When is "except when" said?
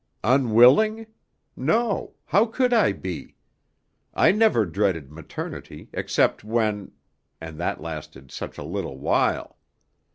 5.93-6.93